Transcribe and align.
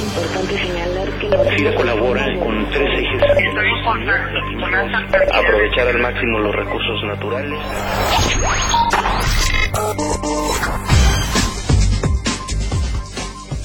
importante 0.00 0.58
señalar 0.58 1.08
que 1.18 1.56
FIRA 1.56 1.74
colabora 1.74 2.26
con 2.38 2.70
tres 2.70 2.90
ejes. 2.98 3.22
Aprovechar 5.32 5.88
al 5.88 5.98
máximo 5.98 6.38
los 6.40 6.54
recursos 6.54 7.04
naturales. 7.04 7.58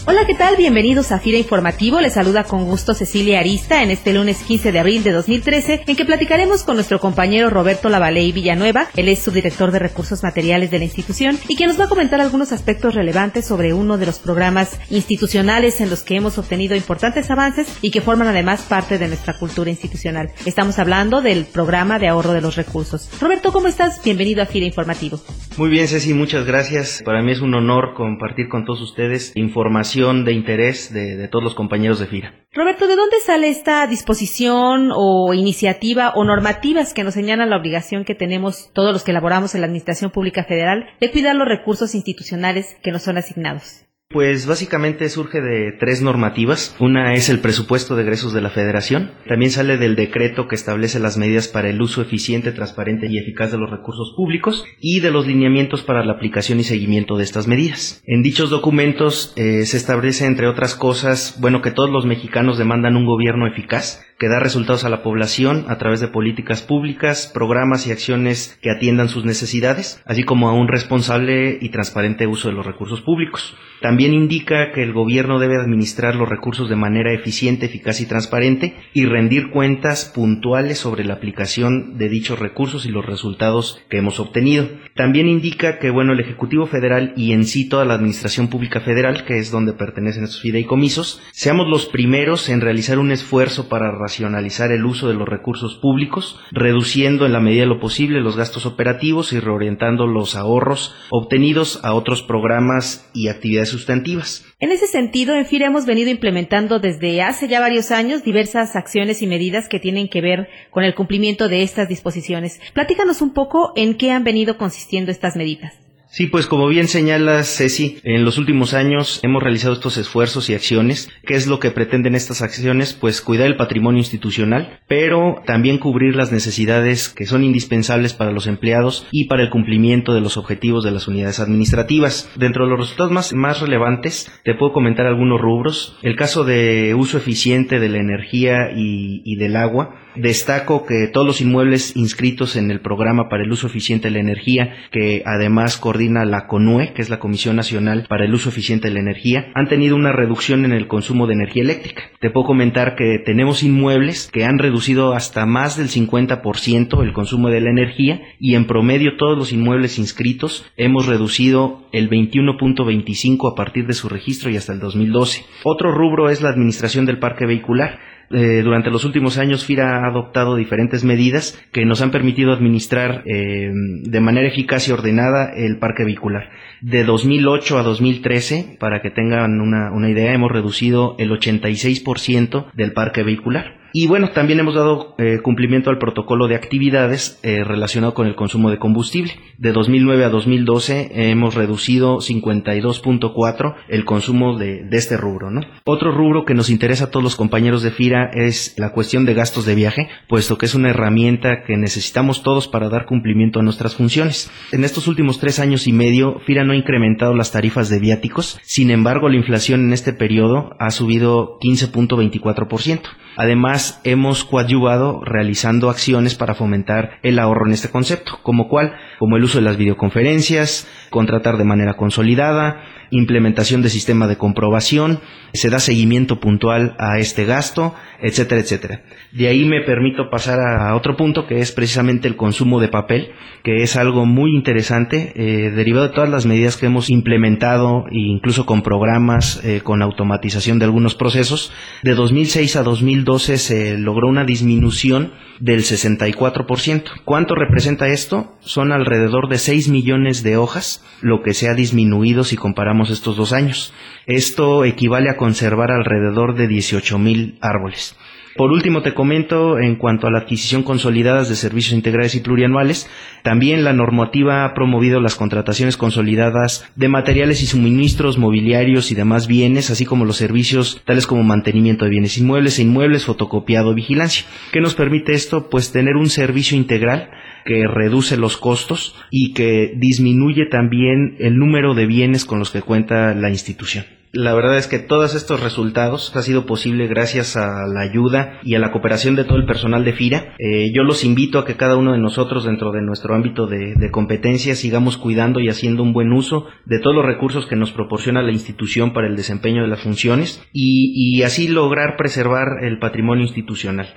Hola, 0.07 0.27
¿qué 0.27 0.35
tal? 0.35 0.55
Bienvenidos 0.55 1.11
a 1.11 1.17
Fira 1.17 1.39
Informativo. 1.39 1.99
Les 1.99 2.13
saluda 2.13 2.43
con 2.43 2.65
gusto 2.65 2.93
Cecilia 2.93 3.39
Arista 3.39 3.81
en 3.81 3.89
este 3.89 4.13
lunes 4.13 4.43
15 4.43 4.71
de 4.71 4.77
abril 4.77 5.03
de 5.03 5.11
2013, 5.11 5.81
en 5.87 5.95
que 5.95 6.05
platicaremos 6.05 6.61
con 6.61 6.75
nuestro 6.75 6.99
compañero 6.99 7.49
Roberto 7.49 7.89
Lavaley 7.89 8.31
Villanueva. 8.31 8.87
Él 8.95 9.09
es 9.09 9.23
subdirector 9.23 9.71
de 9.71 9.79
recursos 9.79 10.21
materiales 10.21 10.69
de 10.69 10.77
la 10.77 10.83
institución 10.83 11.39
y 11.47 11.55
que 11.55 11.65
nos 11.65 11.79
va 11.79 11.85
a 11.85 11.89
comentar 11.89 12.21
algunos 12.21 12.51
aspectos 12.51 12.93
relevantes 12.93 13.45
sobre 13.45 13.73
uno 13.73 13.97
de 13.97 14.05
los 14.05 14.19
programas 14.19 14.79
institucionales 14.91 15.81
en 15.81 15.89
los 15.89 16.03
que 16.03 16.17
hemos 16.17 16.37
obtenido 16.37 16.75
importantes 16.75 17.31
avances 17.31 17.67
y 17.81 17.89
que 17.89 18.01
forman 18.01 18.27
además 18.27 18.61
parte 18.61 18.99
de 18.99 19.07
nuestra 19.07 19.39
cultura 19.39 19.71
institucional. 19.71 20.29
Estamos 20.45 20.77
hablando 20.77 21.23
del 21.23 21.45
programa 21.45 21.97
de 21.97 22.09
ahorro 22.09 22.33
de 22.33 22.41
los 22.41 22.57
recursos. 22.57 23.09
Roberto, 23.19 23.51
¿cómo 23.51 23.67
estás? 23.67 24.03
Bienvenido 24.03 24.43
a 24.43 24.45
Fira 24.45 24.67
Informativo. 24.67 25.19
Muy 25.57 25.69
bien, 25.69 25.87
Ceci, 25.87 26.13
muchas 26.13 26.45
gracias. 26.45 27.01
Para 27.03 27.23
mí 27.23 27.31
es 27.31 27.41
un 27.41 27.55
honor 27.55 27.95
compartir 27.95 28.49
con 28.49 28.65
todos 28.65 28.81
ustedes 28.81 29.31
información 29.33 29.94
de 29.95 30.33
interés 30.33 30.93
de, 30.93 31.15
de, 31.15 31.27
todos 31.27 31.43
los 31.43 31.55
compañeros 31.55 31.99
de 31.99 32.07
FIRA. 32.07 32.33
Roberto, 32.53 32.87
¿de 32.87 32.95
dónde 32.95 33.17
sale 33.25 33.47
esta 33.47 33.87
disposición 33.87 34.91
o 34.93 35.33
iniciativa 35.33 36.11
o 36.15 36.25
normativas 36.25 36.93
que 36.93 37.03
nos 37.03 37.13
señalan 37.13 37.49
la 37.49 37.57
obligación 37.57 38.03
que 38.03 38.13
tenemos 38.13 38.71
todos 38.73 38.91
los 38.91 39.03
que 39.03 39.11
elaboramos 39.11 39.55
en 39.55 39.61
la 39.61 39.67
Administración 39.67 40.11
Pública 40.11 40.43
Federal 40.43 40.85
de 40.99 41.11
cuidar 41.11 41.35
los 41.35 41.47
recursos 41.47 41.95
institucionales 41.95 42.75
que 42.83 42.91
nos 42.91 43.03
son 43.03 43.17
asignados? 43.17 43.85
Pues 44.15 44.45
básicamente 44.45 45.09
surge 45.09 45.41
de 45.41 45.73
tres 45.77 46.01
normativas. 46.01 46.73
Una 46.79 47.15
es 47.15 47.27
el 47.27 47.41
presupuesto 47.41 47.97
de 47.97 48.03
egresos 48.03 48.31
de 48.31 48.39
la 48.39 48.49
Federación. 48.49 49.11
También 49.27 49.51
sale 49.51 49.77
del 49.77 49.97
decreto 49.97 50.47
que 50.47 50.55
establece 50.55 51.01
las 51.01 51.17
medidas 51.17 51.49
para 51.49 51.69
el 51.69 51.81
uso 51.81 52.01
eficiente, 52.01 52.53
transparente 52.53 53.07
y 53.09 53.17
eficaz 53.17 53.51
de 53.51 53.57
los 53.57 53.69
recursos 53.69 54.13
públicos 54.15 54.63
y 54.79 55.01
de 55.01 55.11
los 55.11 55.27
lineamientos 55.27 55.83
para 55.83 56.05
la 56.05 56.13
aplicación 56.13 56.61
y 56.61 56.63
seguimiento 56.63 57.17
de 57.17 57.25
estas 57.25 57.47
medidas. 57.47 58.01
En 58.05 58.23
dichos 58.23 58.49
documentos 58.49 59.33
eh, 59.35 59.65
se 59.65 59.75
establece, 59.75 60.23
entre 60.23 60.47
otras 60.47 60.75
cosas, 60.75 61.35
bueno, 61.41 61.61
que 61.61 61.71
todos 61.71 61.89
los 61.89 62.05
mexicanos 62.05 62.57
demandan 62.57 62.95
un 62.95 63.05
gobierno 63.05 63.47
eficaz 63.47 64.01
que 64.17 64.29
da 64.29 64.39
resultados 64.39 64.85
a 64.85 64.89
la 64.89 65.03
población 65.03 65.65
a 65.67 65.77
través 65.77 65.99
de 65.99 66.07
políticas 66.07 66.61
públicas, 66.61 67.29
programas 67.33 67.85
y 67.87 67.91
acciones 67.91 68.57
que 68.61 68.71
atiendan 68.71 69.09
sus 69.09 69.25
necesidades, 69.25 70.01
así 70.05 70.23
como 70.23 70.49
a 70.49 70.53
un 70.53 70.67
responsable 70.67 71.57
y 71.61 71.69
transparente 71.69 72.27
uso 72.27 72.47
de 72.47 72.55
los 72.55 72.65
recursos 72.65 73.01
públicos. 73.01 73.55
También 73.81 74.13
indica 74.13 74.71
que 74.71 74.81
el 74.81 74.93
gobierno 74.93 75.37
debe 75.37 75.57
administrar 75.57 76.15
los 76.15 76.29
recursos 76.29 76.69
de 76.69 76.75
manera 76.75 77.13
eficiente, 77.13 77.65
eficaz 77.65 78.01
y 78.01 78.05
transparente 78.05 78.75
y 78.93 79.05
rendir 79.05 79.49
cuentas 79.51 80.05
puntuales 80.05 80.79
sobre 80.79 81.03
la 81.03 81.15
aplicación 81.15 81.97
de 81.97 82.09
dichos 82.09 82.39
recursos 82.39 82.85
y 82.85 82.89
los 82.89 83.05
resultados 83.05 83.83
que 83.89 83.97
hemos 83.97 84.19
obtenido. 84.19 84.69
También 84.95 85.27
indica 85.27 85.77
que 85.79 85.89
bueno, 85.89 86.13
el 86.13 86.19
Ejecutivo 86.19 86.65
Federal 86.65 87.13
y 87.17 87.33
en 87.33 87.45
sí 87.45 87.67
toda 87.67 87.85
la 87.85 87.95
Administración 87.95 88.47
Pública 88.47 88.79
Federal, 88.79 89.25
que 89.25 89.37
es 89.37 89.51
donde 89.51 89.73
pertenecen 89.73 90.23
estos 90.23 90.41
fideicomisos, 90.41 91.21
seamos 91.31 91.67
los 91.67 91.85
primeros 91.85 92.49
en 92.49 92.61
realizar 92.61 92.97
un 92.97 93.11
esfuerzo 93.11 93.69
para 93.69 93.91
racionalizar 94.15 94.71
el 94.71 94.85
uso 94.85 95.09
de 95.09 95.13
los 95.13 95.27
recursos 95.27 95.75
públicos, 95.75 96.39
reduciendo 96.51 97.25
en 97.25 97.33
la 97.33 97.41
medida 97.41 97.63
de 97.63 97.67
lo 97.67 97.79
posible 97.81 98.21
los 98.21 98.37
gastos 98.37 98.65
operativos 98.65 99.33
y 99.33 99.39
reorientando 99.39 100.07
los 100.07 100.35
ahorros 100.35 100.95
obtenidos 101.09 101.83
a 101.83 101.93
otros 101.93 102.23
programas 102.23 103.09
y 103.13 103.27
actividades 103.27 103.69
sustantivas. 103.69 104.45
En 104.59 104.71
ese 104.71 104.87
sentido, 104.87 105.35
en 105.35 105.45
FIRA 105.45 105.67
hemos 105.67 105.85
venido 105.85 106.09
implementando 106.09 106.79
desde 106.79 107.21
hace 107.21 107.49
ya 107.49 107.59
varios 107.59 107.91
años 107.91 108.23
diversas 108.23 108.77
acciones 108.77 109.21
y 109.21 109.27
medidas 109.27 109.67
que 109.67 109.81
tienen 109.81 110.07
que 110.07 110.21
ver 110.21 110.47
con 110.71 110.85
el 110.85 110.95
cumplimiento 110.95 111.49
de 111.49 111.63
estas 111.63 111.89
disposiciones. 111.89 112.61
Platícanos 112.73 113.21
un 113.21 113.33
poco 113.33 113.73
en 113.75 113.97
qué 113.97 114.11
han 114.11 114.23
venido 114.23 114.57
consistiendo 114.57 115.11
estas 115.11 115.35
medidas. 115.35 115.84
Sí, 116.15 116.27
pues 116.27 116.47
como 116.47 116.69
bien 116.69 116.87
señala 116.87 117.43
Ceci, 117.43 117.97
en 118.05 118.23
los 118.23 118.37
últimos 118.37 118.73
años 118.73 119.19
hemos 119.21 119.43
realizado 119.43 119.73
estos 119.73 119.97
esfuerzos 119.97 120.49
y 120.49 120.53
acciones. 120.53 121.09
¿Qué 121.25 121.33
es 121.33 121.45
lo 121.45 121.59
que 121.59 121.71
pretenden 121.71 122.15
estas 122.15 122.41
acciones? 122.41 122.93
Pues 122.93 123.19
cuidar 123.19 123.47
el 123.47 123.57
patrimonio 123.57 123.99
institucional, 123.99 124.79
pero 124.87 125.41
también 125.45 125.77
cubrir 125.77 126.15
las 126.15 126.31
necesidades 126.31 127.09
que 127.09 127.25
son 127.25 127.43
indispensables 127.43 128.13
para 128.13 128.31
los 128.31 128.47
empleados 128.47 129.05
y 129.11 129.25
para 129.25 129.43
el 129.43 129.49
cumplimiento 129.49 130.13
de 130.13 130.21
los 130.21 130.37
objetivos 130.37 130.85
de 130.85 130.91
las 130.91 131.09
unidades 131.09 131.41
administrativas. 131.41 132.31
Dentro 132.37 132.63
de 132.63 132.69
los 132.69 132.79
resultados 132.79 133.11
más, 133.11 133.33
más 133.33 133.59
relevantes, 133.59 134.31
te 134.45 134.55
puedo 134.55 134.71
comentar 134.71 135.07
algunos 135.07 135.41
rubros. 135.41 135.97
El 136.01 136.15
caso 136.15 136.45
de 136.45 136.95
uso 136.97 137.17
eficiente 137.17 137.81
de 137.81 137.89
la 137.89 137.97
energía 137.97 138.71
y, 138.73 139.21
y 139.25 139.35
del 139.35 139.57
agua. 139.57 139.99
Destaco 140.15 140.85
que 140.85 141.09
todos 141.11 141.27
los 141.27 141.41
inmuebles 141.41 141.93
inscritos 141.97 142.55
en 142.55 142.71
el 142.71 142.79
programa 142.79 143.27
para 143.27 143.43
el 143.43 143.51
uso 143.51 143.67
eficiente 143.67 144.07
de 144.07 144.13
la 144.13 144.21
energía, 144.21 144.73
que 144.89 145.21
además 145.25 145.75
coordina 145.75 146.04
la 146.09 146.47
CONUE, 146.47 146.93
que 146.93 147.01
es 147.01 147.09
la 147.09 147.19
Comisión 147.19 147.55
Nacional 147.55 148.05
para 148.07 148.25
el 148.25 148.33
Uso 148.33 148.49
Eficiente 148.49 148.87
de 148.87 148.93
la 148.93 148.99
Energía, 148.99 149.51
han 149.55 149.67
tenido 149.67 149.95
una 149.95 150.11
reducción 150.11 150.65
en 150.65 150.71
el 150.71 150.87
consumo 150.87 151.27
de 151.27 151.33
energía 151.33 151.63
eléctrica. 151.63 152.03
Te 152.19 152.29
puedo 152.29 152.45
comentar 152.45 152.95
que 152.95 153.19
tenemos 153.25 153.63
inmuebles 153.63 154.29
que 154.31 154.45
han 154.45 154.59
reducido 154.59 155.13
hasta 155.13 155.45
más 155.45 155.77
del 155.77 155.89
50% 155.89 157.03
el 157.03 157.13
consumo 157.13 157.49
de 157.49 157.61
la 157.61 157.69
energía 157.69 158.21
y 158.39 158.55
en 158.55 158.67
promedio 158.67 159.17
todos 159.17 159.37
los 159.37 159.51
inmuebles 159.51 159.97
inscritos 159.99 160.65
hemos 160.77 161.07
reducido 161.07 161.87
el 161.91 162.09
21.25 162.09 163.51
a 163.51 163.55
partir 163.55 163.87
de 163.87 163.93
su 163.93 164.09
registro 164.09 164.49
y 164.49 164.57
hasta 164.57 164.73
el 164.73 164.79
2012. 164.79 165.45
Otro 165.63 165.91
rubro 165.91 166.29
es 166.29 166.41
la 166.41 166.49
administración 166.49 167.05
del 167.05 167.19
parque 167.19 167.45
vehicular. 167.45 167.99
Eh, 168.31 168.61
durante 168.63 168.89
los 168.89 169.05
últimos 169.05 169.37
años 169.37 169.65
FIRA 169.65 169.99
ha 169.99 170.07
adoptado 170.07 170.55
diferentes 170.55 171.03
medidas 171.03 171.61
que 171.71 171.85
nos 171.85 172.01
han 172.01 172.11
permitido 172.11 172.53
administrar 172.53 173.23
eh, 173.25 173.71
de 173.73 174.21
manera 174.21 174.47
eficaz 174.47 174.87
y 174.87 174.91
ordenada 174.91 175.51
el 175.55 175.77
parque 175.77 176.03
vehicular. 176.03 176.49
De 176.81 177.03
2008 177.03 177.77
a 177.77 177.83
2013, 177.83 178.77
para 178.79 179.01
que 179.01 179.11
tengan 179.11 179.61
una, 179.61 179.91
una 179.91 180.09
idea, 180.09 180.33
hemos 180.33 180.51
reducido 180.51 181.15
el 181.19 181.31
86% 181.31 182.71
del 182.73 182.93
parque 182.93 183.23
vehicular. 183.23 183.84
Y 183.97 184.07
bueno, 184.07 184.31
también 184.31 184.59
hemos 184.59 184.75
dado 184.75 185.15
eh, 185.17 185.39
cumplimiento 185.41 185.89
al 185.89 185.99
protocolo 185.99 186.49
de 186.49 186.55
actividades 186.55 187.39
eh, 187.43 187.63
relacionado 187.63 188.13
con 188.13 188.27
el 188.27 188.35
consumo 188.35 188.69
de 188.69 188.77
combustible. 188.77 189.31
De 189.57 189.71
2009 189.71 190.25
a 190.25 190.29
2012 190.29 190.99
eh, 190.99 191.29
hemos 191.29 191.55
reducido 191.55 192.17
52.4 192.17 193.75
el 193.87 194.03
consumo 194.03 194.57
de, 194.57 194.83
de, 194.83 194.97
este 194.97 195.15
rubro. 195.15 195.49
¿no? 195.49 195.61
Otro 195.85 196.11
rubro 196.11 196.43
que 196.43 196.53
nos 196.53 196.69
interesa 196.69 197.05
a 197.05 197.09
todos 197.09 197.23
los 197.23 197.37
compañeros 197.37 197.83
de 197.83 197.91
FIRA 197.91 198.31
es 198.33 198.75
la 198.77 198.91
cuestión 198.91 199.23
de 199.23 199.33
gastos 199.33 199.65
de 199.65 199.75
viaje, 199.75 200.09
puesto 200.27 200.57
que 200.57 200.65
es 200.65 200.75
una 200.75 200.89
herramienta 200.89 201.63
que 201.65 201.77
necesitamos 201.77 202.43
todos 202.43 202.67
para 202.67 202.89
dar 202.89 203.05
cumplimiento 203.05 203.61
a 203.61 203.63
nuestras 203.63 203.95
funciones. 203.95 204.51
En 204.73 204.83
estos 204.83 205.07
últimos 205.07 205.39
tres 205.39 205.59
años 205.59 205.87
y 205.87 205.93
medio, 205.93 206.41
FIRA 206.45 206.65
no 206.65 206.73
ha 206.73 206.75
incrementado 206.75 207.33
las 207.33 207.53
tarifas 207.53 207.87
de 207.87 207.99
viáticos, 207.99 208.59
sin 208.61 208.91
embargo 208.91 209.29
la 209.29 209.37
inflación 209.37 209.85
en 209.85 209.93
este 209.93 210.11
periodo 210.11 210.75
ha 210.79 210.91
subido 210.91 211.59
15.24%. 211.61 212.99
Además, 213.37 213.84
hemos 214.03 214.43
coadyuvado 214.43 215.21
realizando 215.23 215.89
acciones 215.89 216.35
para 216.35 216.55
fomentar 216.55 217.19
el 217.23 217.39
ahorro 217.39 217.65
en 217.67 217.73
este 217.73 217.89
concepto, 217.89 218.39
como 218.43 218.67
cual, 218.67 218.95
como 219.19 219.37
el 219.37 219.43
uso 219.43 219.57
de 219.57 219.65
las 219.65 219.77
videoconferencias, 219.77 220.87
contratar 221.09 221.57
de 221.57 221.65
manera 221.65 221.95
consolidada, 221.95 222.83
implementación 223.11 223.81
de 223.81 223.89
sistema 223.89 224.27
de 224.27 224.37
comprobación, 224.37 225.19
se 225.53 225.69
da 225.69 225.79
seguimiento 225.79 226.39
puntual 226.39 226.95
a 226.99 227.19
este 227.19 227.45
gasto, 227.45 227.93
etcétera, 228.21 228.61
etcétera. 228.61 229.01
De 229.31 229.47
ahí 229.47 229.65
me 229.65 229.81
permito 229.81 230.29
pasar 230.29 230.59
a 230.59 230.95
otro 230.95 231.15
punto 231.15 231.47
que 231.47 231.59
es 231.59 231.71
precisamente 231.71 232.27
el 232.27 232.35
consumo 232.35 232.79
de 232.79 232.87
papel, 232.87 233.31
que 233.63 233.83
es 233.83 233.95
algo 233.95 234.25
muy 234.25 234.55
interesante, 234.55 235.33
eh, 235.35 235.71
derivado 235.71 236.07
de 236.07 236.13
todas 236.13 236.29
las 236.29 236.45
medidas 236.45 236.77
que 236.77 236.85
hemos 236.85 237.09
implementado, 237.09 238.05
e 238.11 238.17
incluso 238.17 238.65
con 238.65 238.81
programas, 238.81 239.63
eh, 239.63 239.81
con 239.83 240.01
automatización 240.01 240.79
de 240.79 240.85
algunos 240.85 241.15
procesos. 241.15 241.71
De 242.03 242.13
2006 242.13 242.75
a 242.75 242.83
2012 242.83 243.57
se 243.57 243.74
logró 243.97 244.27
una 244.27 244.45
disminución 244.45 245.33
del 245.59 245.81
64%. 245.81 247.03
¿Cuánto 247.23 247.55
representa 247.55 248.07
esto? 248.07 248.53
Son 248.59 248.91
alrededor 248.91 249.49
de 249.49 249.57
6 249.57 249.89
millones 249.89 250.43
de 250.43 250.57
hojas, 250.57 251.03
lo 251.21 251.41
que 251.41 251.53
se 251.53 251.69
ha 251.69 251.73
disminuido 251.73 252.43
si 252.43 252.55
comparamos 252.57 253.09
estos 253.09 253.37
dos 253.37 253.53
años. 253.53 253.93
Esto 254.25 254.85
equivale 254.85 255.29
a 255.29 255.37
conservar 255.37 255.91
alrededor 255.91 256.55
de 256.55 256.67
18 256.67 257.17
mil 257.19 257.57
árboles. 257.61 258.15
Por 258.55 258.71
último, 258.71 259.01
te 259.01 259.13
comento 259.13 259.79
en 259.79 259.97
cuanto 259.97 260.27
a 260.27 260.31
la 260.31 260.39
adquisición 260.39 260.83
consolidada 260.83 261.43
de 261.43 261.55
servicios 261.55 261.93
integrales 261.93 262.35
y 262.35 262.39
plurianuales, 262.39 263.09
también 263.43 263.83
la 263.83 263.91
normativa 263.91 264.63
ha 264.63 264.73
promovido 264.73 265.19
las 265.19 265.35
contrataciones 265.35 265.97
consolidadas 265.97 266.89
de 266.95 267.09
materiales 267.09 267.61
y 267.61 267.65
suministros 267.65 268.37
mobiliarios 268.37 269.11
y 269.11 269.15
demás 269.15 269.47
bienes, 269.47 269.89
así 269.89 270.05
como 270.05 270.23
los 270.23 270.37
servicios 270.37 271.01
tales 271.03 271.27
como 271.27 271.43
mantenimiento 271.43 272.05
de 272.05 272.11
bienes 272.11 272.37
inmuebles 272.37 272.79
e 272.79 272.83
inmuebles, 272.83 273.25
fotocopiado, 273.25 273.93
vigilancia. 273.93 274.45
¿Qué 274.71 274.79
nos 274.79 274.95
permite 274.95 275.33
esto? 275.33 275.69
Pues 275.69 275.91
tener 275.91 276.15
un 276.15 276.29
servicio 276.29 276.77
integral 276.77 277.31
que 277.65 277.85
reduce 277.87 278.37
los 278.37 278.55
costos 278.55 279.17
y 279.31 279.51
que 279.51 279.91
disminuye 279.97 280.65
también 280.67 281.35
el 281.39 281.57
número 281.57 281.93
de 281.93 282.05
bienes 282.05 282.45
con 282.45 282.59
los 282.59 282.71
que 282.71 282.81
cuenta 282.81 283.33
la 283.33 283.49
institución. 283.49 284.14
La 284.35 284.53
verdad 284.53 284.75
es 284.75 284.87
que 284.87 284.99
todos 284.99 285.33
estos 285.33 285.63
resultados 285.63 286.35
ha 286.35 286.41
sido 286.41 286.65
posible 286.65 287.07
gracias 287.07 287.55
a 287.55 287.87
la 287.87 288.01
ayuda 288.01 288.59
y 288.63 288.75
a 288.75 288.79
la 288.79 288.91
cooperación 288.91 289.37
de 289.37 289.45
todo 289.45 289.57
el 289.57 289.65
personal 289.65 290.03
de 290.03 290.11
FIRA. 290.11 290.55
Eh, 290.59 290.91
yo 290.93 291.03
los 291.03 291.23
invito 291.23 291.57
a 291.57 291.63
que 291.63 291.77
cada 291.77 291.95
uno 291.95 292.11
de 292.11 292.17
nosotros 292.17 292.65
dentro 292.65 292.91
de 292.91 293.01
nuestro 293.01 293.33
ámbito 293.33 293.65
de, 293.65 293.95
competencia 294.11 294.75
sigamos 294.75 295.17
cuidando 295.17 295.61
y 295.61 295.69
haciendo 295.69 296.03
un 296.03 296.11
buen 296.11 296.33
uso 296.33 296.67
de 296.85 296.99
todos 296.99 297.15
los 297.15 297.25
recursos 297.25 297.65
que 297.65 297.77
nos 297.77 297.93
proporciona 297.93 298.41
la 298.41 298.51
institución 298.51 299.13
para 299.13 299.27
el 299.27 299.37
desempeño 299.37 299.83
de 299.83 299.87
las 299.87 300.01
funciones 300.01 300.61
y 300.73 301.41
así 301.43 301.69
lograr 301.69 302.17
preservar 302.17 302.83
el 302.83 302.99
patrimonio 302.99 303.45
institucional. 303.45 304.13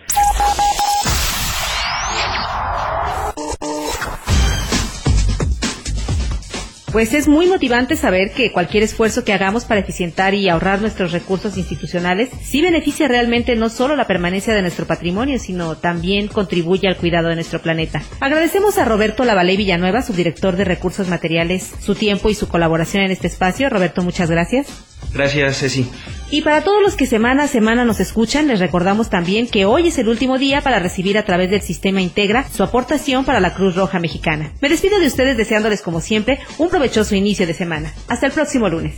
Pues 6.92 7.12
es 7.12 7.28
muy 7.28 7.46
motivante 7.46 7.96
saber 7.96 8.32
que 8.32 8.50
cualquier 8.50 8.82
esfuerzo 8.82 9.22
que 9.22 9.34
hagamos 9.34 9.66
para 9.66 9.80
eficientar 9.80 10.32
y 10.32 10.48
ahorrar 10.48 10.80
nuestros 10.80 11.12
recursos 11.12 11.58
institucionales 11.58 12.30
sí 12.42 12.62
beneficia 12.62 13.08
realmente 13.08 13.56
no 13.56 13.68
solo 13.68 13.94
la 13.94 14.06
permanencia 14.06 14.54
de 14.54 14.62
nuestro 14.62 14.86
patrimonio, 14.86 15.38
sino 15.38 15.76
también 15.76 16.28
contribuye 16.28 16.88
al 16.88 16.96
cuidado 16.96 17.28
de 17.28 17.34
nuestro 17.34 17.60
planeta. 17.60 18.02
Agradecemos 18.20 18.78
a 18.78 18.86
Roberto 18.86 19.24
Lavaley 19.24 19.58
Villanueva, 19.58 20.00
subdirector 20.00 20.56
de 20.56 20.64
Recursos 20.64 21.08
Materiales, 21.08 21.70
su 21.78 21.94
tiempo 21.94 22.30
y 22.30 22.34
su 22.34 22.48
colaboración 22.48 23.02
en 23.02 23.10
este 23.10 23.26
espacio. 23.26 23.68
Roberto, 23.68 24.02
muchas 24.02 24.30
gracias. 24.30 24.68
Gracias, 25.12 25.58
Ceci. 25.58 25.90
Y 26.30 26.42
para 26.42 26.62
todos 26.62 26.82
los 26.82 26.94
que 26.94 27.06
semana 27.06 27.44
a 27.44 27.48
semana 27.48 27.86
nos 27.86 28.00
escuchan, 28.00 28.48
les 28.48 28.60
recordamos 28.60 29.08
también 29.08 29.48
que 29.48 29.64
hoy 29.64 29.88
es 29.88 29.96
el 29.96 30.08
último 30.08 30.36
día 30.36 30.60
para 30.60 30.78
recibir 30.78 31.16
a 31.16 31.24
través 31.24 31.50
del 31.50 31.62
sistema 31.62 32.02
Integra 32.02 32.46
su 32.50 32.62
aportación 32.62 33.24
para 33.24 33.40
la 33.40 33.54
Cruz 33.54 33.74
Roja 33.76 33.98
Mexicana. 33.98 34.52
Me 34.60 34.68
despido 34.68 35.00
de 35.00 35.06
ustedes 35.06 35.38
deseándoles 35.38 35.80
como 35.80 36.02
siempre 36.02 36.38
un 36.58 36.68
provechoso 36.68 37.14
inicio 37.14 37.46
de 37.46 37.54
semana. 37.54 37.94
Hasta 38.08 38.26
el 38.26 38.32
próximo 38.32 38.68
lunes. 38.68 38.94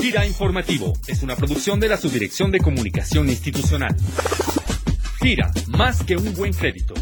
Gira 0.00 0.26
Informativo 0.26 0.92
es 1.06 1.22
una 1.22 1.36
producción 1.36 1.78
de 1.78 1.88
la 1.88 1.96
Subdirección 1.96 2.50
de 2.50 2.58
Comunicación 2.58 3.28
Institucional. 3.28 3.94
Gira, 5.20 5.52
más 5.68 6.02
que 6.02 6.16
un 6.16 6.34
buen 6.34 6.52
crédito. 6.52 6.94